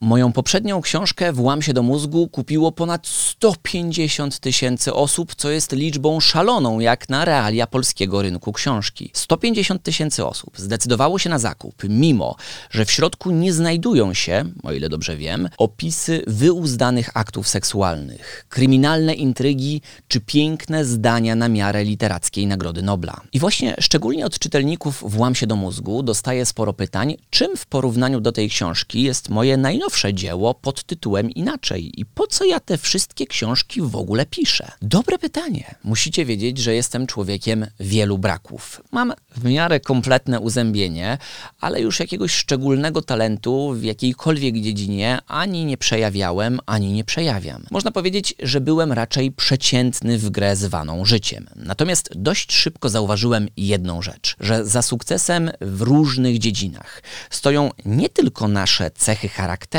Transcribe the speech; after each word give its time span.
Moją 0.00 0.32
poprzednią 0.32 0.80
książkę 0.80 1.32
Włam 1.32 1.62
się 1.62 1.72
do 1.72 1.82
mózgu 1.82 2.28
kupiło 2.28 2.72
ponad 2.72 3.06
150 3.06 4.38
tysięcy 4.38 4.94
osób, 4.94 5.34
co 5.34 5.50
jest 5.50 5.72
liczbą 5.72 6.20
szaloną 6.20 6.80
jak 6.80 7.08
na 7.08 7.24
realia 7.24 7.66
polskiego 7.66 8.22
rynku 8.22 8.52
książki. 8.52 9.10
150 9.14 9.82
tysięcy 9.82 10.26
osób 10.26 10.58
zdecydowało 10.58 11.18
się 11.18 11.30
na 11.30 11.38
zakup, 11.38 11.74
mimo 11.88 12.36
że 12.70 12.84
w 12.84 12.90
środku 12.90 13.30
nie 13.30 13.52
znajdują 13.52 14.14
się, 14.14 14.44
o 14.62 14.72
ile 14.72 14.88
dobrze 14.88 15.16
wiem, 15.16 15.48
opisy 15.58 16.22
wyuzdanych 16.26 17.10
aktów 17.14 17.48
seksualnych, 17.48 18.46
kryminalne 18.48 19.14
intrygi 19.14 19.80
czy 20.08 20.20
piękne 20.20 20.84
zdania 20.84 21.34
na 21.34 21.48
miarę 21.48 21.84
literackiej 21.84 22.46
Nagrody 22.46 22.82
Nobla. 22.82 23.20
I 23.32 23.40
właśnie 23.40 23.76
szczególnie 23.80 24.26
od 24.26 24.38
czytelników 24.38 25.04
Włam 25.10 25.34
się 25.34 25.46
do 25.46 25.56
mózgu 25.56 26.02
dostaję 26.02 26.46
sporo 26.46 26.72
pytań, 26.72 27.16
czym 27.30 27.56
w 27.56 27.66
porównaniu 27.66 28.20
do 28.20 28.32
tej 28.32 28.48
książki 28.48 29.02
jest 29.02 29.28
moje 29.28 29.56
najnowsze 29.56 29.85
najnowsze 29.86 30.14
dzieło 30.14 30.54
pod 30.54 30.84
tytułem 30.84 31.30
Inaczej. 31.30 32.00
I 32.00 32.06
po 32.06 32.26
co 32.26 32.44
ja 32.44 32.60
te 32.60 32.78
wszystkie 32.78 33.26
książki 33.26 33.82
w 33.82 33.96
ogóle 33.96 34.26
piszę? 34.26 34.72
Dobre 34.82 35.18
pytanie. 35.18 35.74
Musicie 35.84 36.24
wiedzieć, 36.24 36.58
że 36.58 36.74
jestem 36.74 37.06
człowiekiem 37.06 37.66
wielu 37.80 38.18
braków. 38.18 38.82
Mam 38.92 39.12
w 39.36 39.44
miarę 39.44 39.80
kompletne 39.80 40.40
uzębienie, 40.40 41.18
ale 41.60 41.80
już 41.80 42.00
jakiegoś 42.00 42.32
szczególnego 42.32 43.02
talentu 43.02 43.72
w 43.72 43.82
jakiejkolwiek 43.82 44.54
dziedzinie 44.60 45.18
ani 45.26 45.64
nie 45.64 45.76
przejawiałem, 45.76 46.58
ani 46.66 46.92
nie 46.92 47.04
przejawiam. 47.04 47.66
Można 47.70 47.90
powiedzieć, 47.90 48.34
że 48.42 48.60
byłem 48.60 48.92
raczej 48.92 49.32
przeciętny 49.32 50.18
w 50.18 50.30
grę 50.30 50.56
zwaną 50.56 51.04
życiem. 51.04 51.46
Natomiast 51.56 52.10
dość 52.14 52.52
szybko 52.52 52.88
zauważyłem 52.88 53.48
jedną 53.56 54.02
rzecz, 54.02 54.36
że 54.40 54.64
za 54.64 54.82
sukcesem 54.82 55.50
w 55.60 55.82
różnych 55.82 56.38
dziedzinach 56.38 57.02
stoją 57.30 57.70
nie 57.84 58.08
tylko 58.08 58.48
nasze 58.48 58.90
cechy 58.90 59.28
charakteru, 59.28 59.75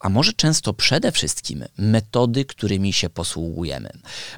a 0.00 0.08
może 0.08 0.32
często 0.32 0.72
przede 0.74 1.12
wszystkim 1.12 1.64
metody, 1.78 2.44
którymi 2.44 2.92
się 2.92 3.10
posługujemy. 3.10 3.90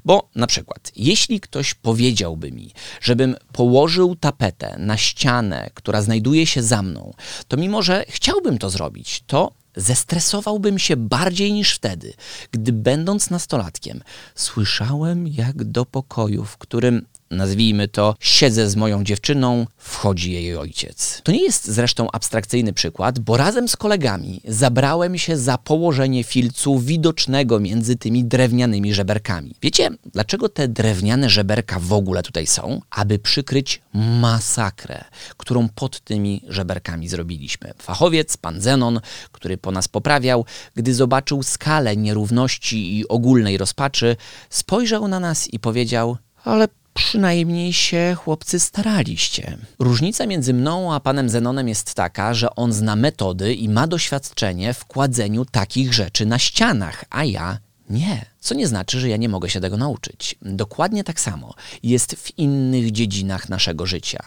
Bo 0.05 0.29
na 0.35 0.47
przykład, 0.47 0.93
jeśli 0.97 1.41
ktoś 1.41 1.75
powiedziałby 1.75 2.53
mi, 2.53 2.73
żebym 3.01 3.37
położył 3.53 4.17
tapetę 4.17 4.77
na 4.79 4.97
ścianę, 4.97 5.71
która 5.75 6.03
znajduje 6.03 6.47
się 6.47 6.63
za 6.63 6.83
mną, 6.83 7.15
to 7.49 7.57
mimo, 7.57 7.83
że 7.83 8.05
chciałbym 8.09 8.59
to 8.59 8.71
zrobić, 8.71 9.23
to 9.27 9.53
zestresowałbym 9.77 10.79
się 10.79 10.97
bardziej 10.97 11.53
niż 11.53 11.75
wtedy, 11.75 12.15
gdy 12.51 12.73
będąc 12.73 13.31
nastolatkiem 13.31 14.03
słyszałem, 14.35 15.29
jak 15.29 15.65
do 15.65 15.85
pokoju, 15.85 16.45
w 16.45 16.57
którym 16.57 17.07
nazwijmy 17.31 17.89
to, 17.89 18.15
siedzę 18.21 18.71
z 18.71 18.77
moją 18.77 19.05
dziewczyną, 19.05 19.67
wchodzi 19.77 20.33
jej 20.33 20.57
ojciec. 20.57 21.21
To 21.25 21.33
nie 21.33 21.43
jest 21.43 21.67
zresztą 21.67 22.11
abstrakcyjny 22.11 22.73
przykład, 22.73 23.19
bo 23.19 23.37
razem 23.37 23.69
z 23.69 23.77
kolegami 23.77 24.41
zabrałem 24.45 25.19
się 25.19 25.37
za 25.37 25.59
położenie 25.59 26.25
filcu 26.25 26.79
widocznego 26.79 27.61
między 27.61 27.97
tymi 27.97 28.25
drewnianymi 28.25 28.95
żeberkami. 28.95 29.55
Wiecie, 29.63 29.91
dlaczego 30.13 30.49
te 30.49 30.69
drewniane 30.69 31.31
żeberka 31.31 31.79
w 31.81 31.93
ogóle 31.93 32.23
tutaj 32.23 32.47
są? 32.47 32.81
Aby 32.91 33.19
przykryć 33.19 33.83
masakrę, 33.95 35.05
którą 35.37 35.69
pod 35.69 36.01
tymi 36.01 36.43
żeberkami 36.49 37.09
zrobiliśmy. 37.09 37.73
Fachowiec, 37.79 38.37
pan 38.37 38.61
Zenon, 38.61 39.01
który 39.33 39.59
po 39.59 39.71
nas 39.71 39.89
poprawiał, 39.89 40.45
gdy 40.75 40.95
zobaczył 40.95 41.43
skalę 41.43 41.97
nierówności 41.97 42.99
i 42.99 43.09
ogólnej 43.09 43.59
rozpaczy, 43.59 44.17
spojrzał 44.51 45.09
na 45.09 45.21
nas 45.21 45.49
i 45.49 45.59
powiedział: 45.59 46.17
Ale 46.45 46.69
przynajmniej 47.01 47.73
się 47.73 48.17
chłopcy 48.19 48.61
staraliście. 48.61 49.59
Różnica 49.79 50.27
między 50.27 50.55
mną 50.55 50.95
a 50.95 51.01
panem 51.01 51.29
Zenonem 51.29 51.69
jest 51.69 51.95
taka, 51.95 52.35
że 52.35 52.55
on 52.55 52.73
zna 52.73 52.97
metody 52.97 53.55
i 53.55 53.69
ma 53.69 53.87
doświadczenie 53.87 54.75
w 54.75 54.85
kładzeniu 54.85 55.45
takich 55.45 55.95
rzeczy 55.95 56.27
na 56.27 56.39
ścianach, 56.39 57.05
a 57.11 57.25
ja 57.25 57.59
nie. 57.91 58.27
Co 58.41 58.55
nie 58.55 58.67
znaczy, 58.67 59.01
że 59.01 59.09
ja 59.09 59.17
nie 59.17 59.29
mogę 59.29 59.51
się 59.51 59.61
tego 59.61 59.77
nauczyć. 59.77 60.35
Dokładnie 60.43 61.05
tak 61.05 61.21
samo 61.21 61.55
jest 61.83 62.15
w 62.15 62.39
innych 62.39 62.91
dziedzinach 62.91 63.49
naszego 63.49 63.87
życia. 63.87 64.19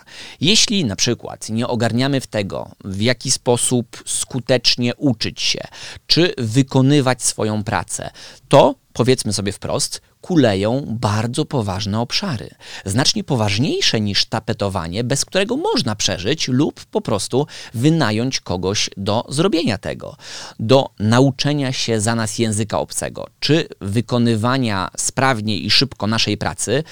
Jeśli 0.42 0.86
na 0.86 0.96
przykład 0.96 1.50
nie 1.50 1.68
ogarniamy 1.68 2.22
w 2.22 2.28
tego, 2.28 2.72
w 2.86 3.02
jaki 3.02 3.32
sposób 3.32 4.04
skutecznie 4.06 4.96
uczyć 4.96 5.42
się, 5.42 5.62
czy 6.08 6.34
wykonywać 6.38 7.24
swoją 7.24 7.64
pracę, 7.64 8.12
to 8.48 8.76
powiedzmy 8.94 9.34
sobie 9.34 9.52
wprost, 9.52 10.02
kuleją 10.24 10.86
bardzo 10.88 11.46
poważne 11.46 12.00
obszary. 12.00 12.50
Znacznie 12.86 13.24
poważniejsze 13.24 14.02
niż 14.02 14.26
tapetowanie, 14.26 15.04
bez 15.04 15.26
którego 15.26 15.58
można 15.58 15.96
przeżyć 15.96 16.48
lub 16.48 16.86
po 16.86 17.02
prostu 17.02 17.48
wynająć 17.74 18.40
kogoś 18.40 18.90
do 18.98 19.26
zrobienia 19.30 19.78
tego, 19.78 20.16
do 20.60 20.90
nauczenia 21.00 21.72
się 21.72 22.02
za 22.02 22.16
nas 22.16 22.40
języka 22.40 22.80
obcego, 22.80 23.28
czy 23.40 23.68
wykonywania 23.82 24.90
sprawnie 24.98 25.58
i 25.58 25.70
szybko 25.70 26.08
naszej 26.08 26.38
pracy 26.38 26.84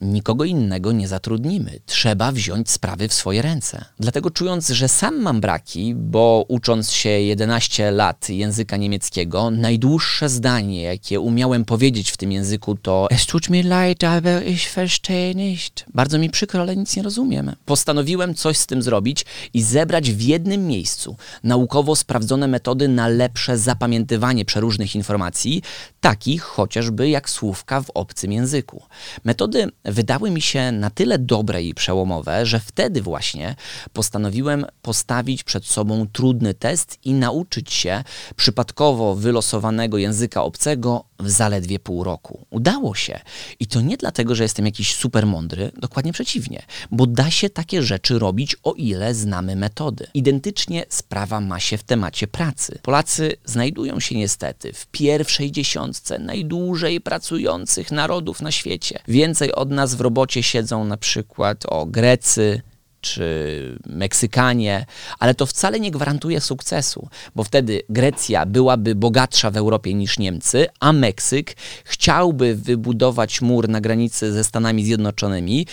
nikogo 0.00 0.44
innego 0.44 0.92
nie 0.92 1.08
zatrudnimy. 1.08 1.80
Trzeba 1.86 2.32
wziąć 2.32 2.70
sprawy 2.70 3.08
w 3.08 3.14
swoje 3.14 3.42
ręce. 3.42 3.84
Dlatego 4.00 4.30
czując, 4.30 4.68
że 4.68 4.88
sam 4.88 5.20
mam 5.20 5.40
braki, 5.40 5.94
bo 5.94 6.44
ucząc 6.48 6.92
się 6.92 7.08
11 7.08 7.90
lat 7.90 8.28
języka 8.28 8.76
niemieckiego, 8.76 9.50
najdłuższe 9.50 10.28
zdanie, 10.28 10.82
jakie 10.82 11.20
umiałem 11.20 11.64
powiedzieć 11.64 12.10
w 12.10 12.16
tym 12.16 12.32
języku 12.32 12.76
to 12.76 13.06
Es 13.10 13.26
tut 13.26 13.50
mir 13.50 13.64
leid, 13.64 14.04
aber 14.04 14.46
ich 14.46 14.72
verstehe 14.74 15.34
nicht. 15.34 15.84
Bardzo 15.94 16.18
mi 16.18 16.30
przykro, 16.30 16.62
ale 16.62 16.76
nic 16.76 16.96
nie 16.96 17.02
rozumiem. 17.02 17.52
Postanowiłem 17.64 18.34
coś 18.34 18.58
z 18.58 18.66
tym 18.66 18.82
zrobić 18.82 19.26
i 19.54 19.62
zebrać 19.62 20.10
w 20.10 20.20
jednym 20.20 20.66
miejscu 20.66 21.16
naukowo 21.44 21.96
sprawdzone 21.96 22.48
metody 22.48 22.88
na 22.88 23.08
lepsze 23.08 23.58
zapamiętywanie 23.58 24.44
przeróżnych 24.44 24.94
informacji, 24.94 25.62
takich 26.00 26.42
chociażby 26.42 27.08
jak 27.08 27.30
słówka 27.30 27.80
w 27.80 27.90
obcym 27.94 28.32
języku. 28.32 28.82
Metody 29.24 29.68
wydały 29.84 30.30
mi 30.30 30.42
się 30.42 30.72
na 30.72 30.90
tyle 30.90 31.18
dobre 31.18 31.62
i 31.62 31.74
przełomowe, 31.74 32.46
że 32.46 32.60
wtedy 32.60 33.02
właśnie 33.02 33.56
postanowiłem 33.92 34.66
postawić 34.82 35.44
przed 35.44 35.66
sobą 35.66 36.06
trudny 36.12 36.54
test 36.54 36.98
i 37.04 37.14
nauczyć 37.14 37.72
się 37.72 38.04
przypadkowo 38.36 39.14
wylosowanego 39.14 39.98
języka 39.98 40.42
obcego 40.42 41.04
w 41.20 41.30
zaledwie 41.30 41.78
pół 41.78 42.04
roku. 42.04 42.46
Udało 42.50 42.94
się. 42.94 43.20
I 43.60 43.66
to 43.66 43.80
nie 43.80 43.96
dlatego, 43.96 44.34
że 44.34 44.42
jestem 44.42 44.66
jakiś 44.66 44.94
super 44.94 45.26
mądry, 45.26 45.72
dokładnie 45.76 46.12
przeciwnie, 46.12 46.62
bo 46.90 47.06
da 47.06 47.30
się 47.30 47.50
takie 47.50 47.82
rzeczy 47.82 48.18
robić, 48.18 48.56
o 48.62 48.72
ile 48.72 49.14
znamy 49.14 49.56
metody. 49.56 50.06
Identycznie 50.14 50.84
sprawa 50.88 51.40
ma 51.40 51.60
się 51.60 51.78
w 51.78 51.82
temacie 51.82 52.26
pracy. 52.26 52.78
Polacy 52.82 53.36
znajdują 53.44 54.00
się 54.00 54.14
niestety 54.14 54.72
w 54.72 54.86
pierwszej 54.86 55.52
dziesiątce 55.52 56.18
najdłużej 56.18 57.00
pracujących 57.00 57.92
narodów 57.92 58.40
na 58.40 58.52
świecie. 58.52 58.98
Więcej 59.08 59.52
od 59.52 59.70
nas 59.70 59.94
w 59.94 60.00
robocie 60.00 60.42
siedzą 60.42 60.84
na 60.84 60.96
przykład 60.96 61.66
o 61.66 61.86
Grecy, 61.86 62.62
czy 63.00 63.78
Meksykanie, 63.86 64.86
ale 65.18 65.34
to 65.34 65.46
wcale 65.46 65.80
nie 65.80 65.90
gwarantuje 65.90 66.40
sukcesu, 66.40 67.08
bo 67.34 67.44
wtedy 67.44 67.82
Grecja 67.88 68.46
byłaby 68.46 68.94
bogatsza 68.94 69.50
w 69.50 69.56
Europie 69.56 69.94
niż 69.94 70.18
Niemcy, 70.18 70.66
a 70.80 70.92
Meksyk 70.92 71.56
chciałby 71.84 72.54
wybudować 72.54 73.40
mur 73.40 73.68
na 73.68 73.80
granicy 73.80 74.32
ze 74.32 74.44
Stanami 74.44 74.84
Zjednoczonymi, 74.84 75.66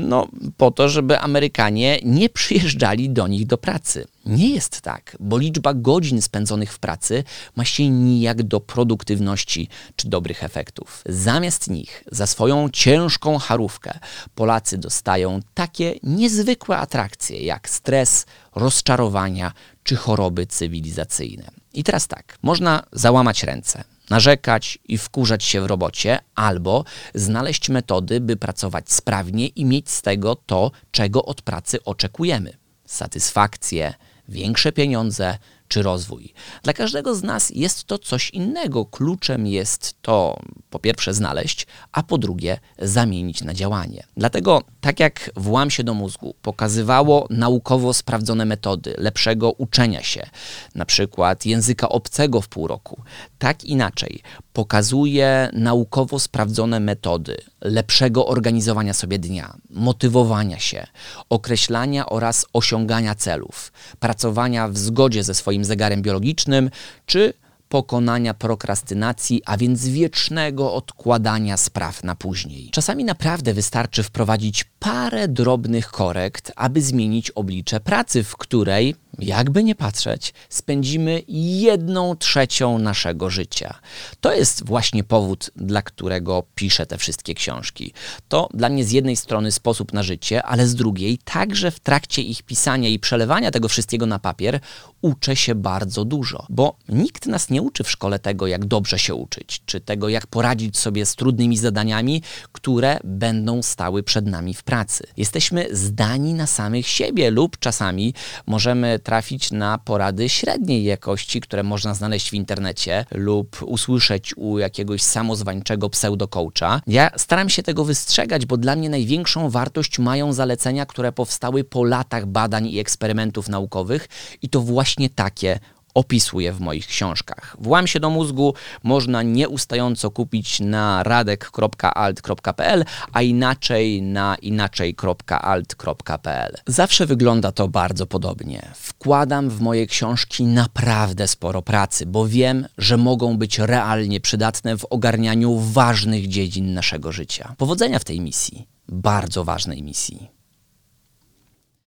no 0.00 0.28
po 0.56 0.70
to, 0.70 0.88
żeby 0.88 1.18
Amerykanie 1.18 1.98
nie 2.04 2.28
przyjeżdżali 2.28 3.10
do 3.10 3.26
nich 3.26 3.46
do 3.46 3.58
pracy. 3.58 4.06
Nie 4.26 4.50
jest 4.50 4.80
tak, 4.80 5.16
bo 5.20 5.38
liczba 5.38 5.74
godzin 5.74 6.22
spędzonych 6.22 6.72
w 6.72 6.78
pracy 6.78 7.24
ma 7.56 7.64
się 7.64 7.88
nijak 7.88 8.42
do 8.42 8.60
produktywności 8.60 9.68
czy 9.96 10.08
dobrych 10.08 10.44
efektów. 10.44 11.02
Zamiast 11.06 11.70
nich, 11.70 12.04
za 12.12 12.26
swoją 12.26 12.68
ciężką 12.70 13.38
charówkę, 13.38 13.98
Polacy 14.34 14.78
dostają 14.78 15.40
takie 15.54 15.94
niezwykłe 16.02 16.78
atrakcje 16.78 17.40
jak 17.40 17.68
stres, 17.68 18.26
rozczarowania 18.54 19.52
czy 19.84 19.96
choroby 19.96 20.46
cywilizacyjne. 20.46 21.50
I 21.72 21.84
teraz 21.84 22.08
tak, 22.08 22.38
można 22.42 22.82
załamać 22.92 23.42
ręce, 23.42 23.84
narzekać 24.10 24.78
i 24.88 24.98
wkurzać 24.98 25.44
się 25.44 25.60
w 25.60 25.66
robocie, 25.66 26.18
albo 26.34 26.84
znaleźć 27.14 27.68
metody, 27.68 28.20
by 28.20 28.36
pracować 28.36 28.92
sprawnie 28.92 29.46
i 29.46 29.64
mieć 29.64 29.90
z 29.90 30.02
tego 30.02 30.34
to, 30.34 30.70
czego 30.90 31.24
od 31.24 31.42
pracy 31.42 31.84
oczekujemy 31.84 32.56
satysfakcję, 32.86 33.94
większe 34.28 34.72
pieniądze 34.72 35.38
czy 35.74 35.82
rozwój. 35.82 36.34
Dla 36.62 36.72
każdego 36.72 37.14
z 37.14 37.22
nas 37.22 37.50
jest 37.50 37.84
to 37.84 37.98
coś 37.98 38.30
innego. 38.30 38.84
Kluczem 38.84 39.46
jest 39.46 39.94
to 40.02 40.40
po 40.70 40.78
pierwsze 40.78 41.14
znaleźć, 41.14 41.66
a 41.92 42.02
po 42.02 42.18
drugie 42.18 42.58
zamienić 42.78 43.42
na 43.42 43.54
działanie. 43.54 44.06
Dlatego, 44.16 44.62
tak 44.80 45.00
jak 45.00 45.30
włam 45.36 45.70
się 45.70 45.84
do 45.84 45.94
mózgu 45.94 46.34
pokazywało 46.42 47.26
naukowo 47.30 47.94
sprawdzone 47.94 48.44
metody 48.44 48.94
lepszego 48.98 49.52
uczenia 49.52 50.02
się, 50.02 50.26
na 50.74 50.84
przykład 50.84 51.46
języka 51.46 51.88
obcego 51.88 52.40
w 52.40 52.48
pół 52.48 52.66
roku, 52.66 53.02
tak 53.38 53.64
inaczej 53.64 54.22
pokazuje 54.52 55.50
naukowo 55.52 56.18
sprawdzone 56.18 56.80
metody 56.80 57.36
lepszego 57.60 58.26
organizowania 58.26 58.94
sobie 58.94 59.18
dnia, 59.18 59.56
motywowania 59.70 60.58
się, 60.58 60.86
określania 61.30 62.06
oraz 62.06 62.46
osiągania 62.52 63.14
celów, 63.14 63.72
pracowania 64.00 64.68
w 64.68 64.78
zgodzie 64.78 65.24
ze 65.24 65.34
swoim 65.34 65.63
zegarem 65.64 66.02
biologicznym, 66.02 66.70
czy 67.06 67.32
pokonania 67.68 68.34
prokrastynacji, 68.34 69.42
a 69.46 69.56
więc 69.56 69.88
wiecznego 69.88 70.74
odkładania 70.74 71.56
spraw 71.56 72.04
na 72.04 72.14
później. 72.14 72.70
Czasami 72.70 73.04
naprawdę 73.04 73.54
wystarczy 73.54 74.02
wprowadzić 74.02 74.64
parę 74.78 75.28
drobnych 75.28 75.90
korekt, 75.90 76.52
aby 76.56 76.82
zmienić 76.82 77.30
oblicze 77.30 77.80
pracy, 77.80 78.24
w 78.24 78.36
której 78.36 78.94
jakby 79.18 79.64
nie 79.64 79.74
patrzeć, 79.74 80.34
spędzimy 80.48 81.22
jedną 81.28 82.16
trzecią 82.16 82.78
naszego 82.78 83.30
życia. 83.30 83.78
To 84.20 84.32
jest 84.32 84.66
właśnie 84.66 85.04
powód, 85.04 85.50
dla 85.56 85.82
którego 85.82 86.42
piszę 86.54 86.86
te 86.86 86.98
wszystkie 86.98 87.34
książki. 87.34 87.92
To 88.28 88.48
dla 88.54 88.68
mnie 88.68 88.84
z 88.84 88.92
jednej 88.92 89.16
strony 89.16 89.52
sposób 89.52 89.92
na 89.92 90.02
życie, 90.02 90.42
ale 90.42 90.66
z 90.66 90.74
drugiej 90.74 91.18
także 91.24 91.70
w 91.70 91.80
trakcie 91.80 92.22
ich 92.22 92.42
pisania 92.42 92.88
i 92.88 92.98
przelewania 92.98 93.50
tego 93.50 93.68
wszystkiego 93.68 94.06
na 94.06 94.18
papier 94.18 94.60
uczę 95.02 95.36
się 95.36 95.54
bardzo 95.54 96.04
dużo, 96.04 96.46
bo 96.48 96.76
nikt 96.88 97.26
nas 97.26 97.50
nie 97.50 97.62
uczy 97.62 97.84
w 97.84 97.90
szkole 97.90 98.18
tego, 98.18 98.46
jak 98.46 98.64
dobrze 98.64 98.98
się 98.98 99.14
uczyć, 99.14 99.62
czy 99.66 99.80
tego, 99.80 100.08
jak 100.08 100.26
poradzić 100.26 100.78
sobie 100.78 101.06
z 101.06 101.14
trudnymi 101.14 101.56
zadaniami, 101.56 102.22
które 102.52 102.98
będą 103.04 103.62
stały 103.62 104.02
przed 104.02 104.26
nami 104.26 104.54
w 104.54 104.62
pracy. 104.62 105.06
Jesteśmy 105.16 105.66
zdani 105.72 106.34
na 106.34 106.46
samych 106.46 106.86
siebie 106.86 107.30
lub 107.30 107.58
czasami 107.58 108.14
możemy 108.46 108.98
trafić 109.04 109.50
na 109.50 109.78
porady 109.78 110.28
średniej 110.28 110.84
jakości, 110.84 111.40
które 111.40 111.62
można 111.62 111.94
znaleźć 111.94 112.30
w 112.30 112.34
internecie 112.34 113.04
lub 113.10 113.62
usłyszeć 113.62 114.36
u 114.36 114.58
jakiegoś 114.58 115.02
samozwańczego 115.02 115.90
pseudocoacha. 115.90 116.80
Ja 116.86 117.10
staram 117.16 117.48
się 117.48 117.62
tego 117.62 117.84
wystrzegać, 117.84 118.46
bo 118.46 118.56
dla 118.56 118.76
mnie 118.76 118.90
największą 118.90 119.50
wartość 119.50 119.98
mają 119.98 120.32
zalecenia, 120.32 120.86
które 120.86 121.12
powstały 121.12 121.64
po 121.64 121.84
latach 121.84 122.26
badań 122.26 122.66
i 122.66 122.78
eksperymentów 122.78 123.48
naukowych 123.48 124.08
i 124.42 124.48
to 124.48 124.60
właśnie 124.60 125.10
takie 125.10 125.58
opisuję 125.94 126.52
w 126.52 126.60
moich 126.60 126.86
książkach. 126.86 127.56
Włam 127.60 127.86
się 127.86 128.00
do 128.00 128.10
mózgu 128.10 128.54
można 128.82 129.22
nieustająco 129.22 130.10
kupić 130.10 130.60
na 130.60 131.02
radek.alt.pl, 131.02 132.84
a 133.12 133.22
inaczej 133.22 134.02
na 134.02 134.36
inaczej.alt.pl. 134.42 136.54
Zawsze 136.66 137.06
wygląda 137.06 137.52
to 137.52 137.68
bardzo 137.68 138.06
podobnie. 138.06 138.68
Wkładam 138.74 139.50
w 139.50 139.60
moje 139.60 139.86
książki 139.86 140.44
naprawdę 140.44 141.28
sporo 141.28 141.62
pracy, 141.62 142.06
bo 142.06 142.28
wiem, 142.28 142.66
że 142.78 142.96
mogą 142.96 143.38
być 143.38 143.58
realnie 143.58 144.20
przydatne 144.20 144.78
w 144.78 144.86
ogarnianiu 144.90 145.58
ważnych 145.58 146.28
dziedzin 146.28 146.74
naszego 146.74 147.12
życia. 147.12 147.54
Powodzenia 147.58 147.98
w 147.98 148.04
tej 148.04 148.20
misji, 148.20 148.68
bardzo 148.88 149.44
ważnej 149.44 149.82
misji. 149.82 150.34